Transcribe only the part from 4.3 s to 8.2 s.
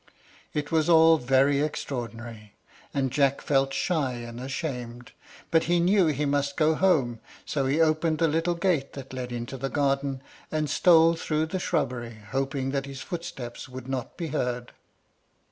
ashamed; but he knew he must go home, so he opened